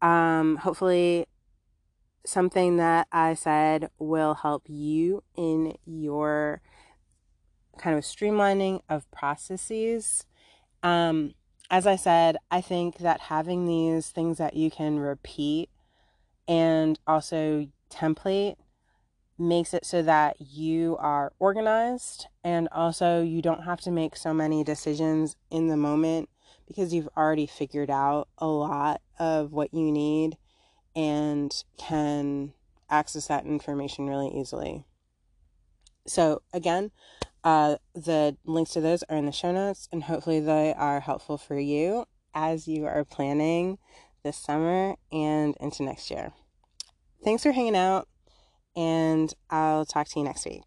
Um, 0.00 0.56
hopefully, 0.56 1.26
something 2.24 2.76
that 2.76 3.08
I 3.12 3.34
said 3.34 3.90
will 3.98 4.34
help 4.34 4.64
you 4.68 5.22
in 5.36 5.76
your 5.84 6.60
kind 7.78 7.96
of 7.96 8.04
streamlining 8.04 8.80
of 8.88 9.10
processes. 9.10 10.24
Um, 10.82 11.34
as 11.70 11.86
I 11.86 11.96
said, 11.96 12.36
I 12.50 12.60
think 12.60 12.98
that 12.98 13.20
having 13.20 13.66
these 13.66 14.10
things 14.10 14.38
that 14.38 14.54
you 14.54 14.70
can 14.70 14.98
repeat 14.98 15.70
and 16.46 16.98
also 17.06 17.68
template 17.90 18.56
makes 19.38 19.74
it 19.74 19.84
so 19.84 20.02
that 20.02 20.36
you 20.40 20.96
are 20.98 21.32
organized 21.38 22.26
and 22.44 22.68
also 22.70 23.22
you 23.22 23.42
don't 23.42 23.64
have 23.64 23.80
to 23.80 23.90
make 23.90 24.16
so 24.16 24.32
many 24.32 24.62
decisions 24.62 25.36
in 25.50 25.68
the 25.68 25.76
moment 25.76 26.28
because 26.66 26.92
you've 26.92 27.08
already 27.16 27.46
figured 27.46 27.90
out 27.90 28.28
a 28.38 28.46
lot 28.46 29.00
of 29.18 29.52
what 29.52 29.72
you 29.72 29.90
need 29.90 30.36
and 30.94 31.52
can 31.78 32.52
access 32.90 33.26
that 33.28 33.46
information 33.46 34.08
really 34.08 34.28
easily. 34.28 34.84
So, 36.06 36.42
again, 36.52 36.90
uh, 37.44 37.76
the 37.94 38.36
links 38.44 38.72
to 38.72 38.80
those 38.80 39.02
are 39.04 39.16
in 39.16 39.26
the 39.26 39.32
show 39.32 39.52
notes, 39.52 39.88
and 39.92 40.04
hopefully, 40.04 40.40
they 40.40 40.74
are 40.74 41.00
helpful 41.00 41.38
for 41.38 41.58
you 41.58 42.04
as 42.34 42.66
you 42.68 42.86
are 42.86 43.04
planning 43.04 43.78
this 44.22 44.36
summer 44.36 44.96
and 45.10 45.56
into 45.60 45.82
next 45.82 46.10
year. 46.10 46.32
Thanks 47.24 47.42
for 47.42 47.52
hanging 47.52 47.76
out, 47.76 48.08
and 48.76 49.32
I'll 49.50 49.84
talk 49.84 50.08
to 50.08 50.18
you 50.18 50.24
next 50.24 50.44
week. 50.44 50.64